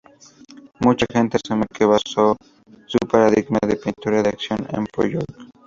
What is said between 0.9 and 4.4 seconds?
gente asume que basó su paradigma de "pintura de